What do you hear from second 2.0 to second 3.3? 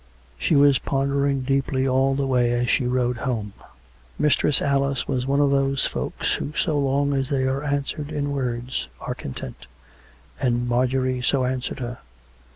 the way as she rode